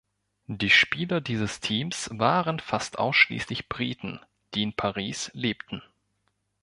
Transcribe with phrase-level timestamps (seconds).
[0.47, 4.19] Die Spieler dieses Teams waren fast ausschließlich Briten,
[4.55, 5.83] die in Paris lebten.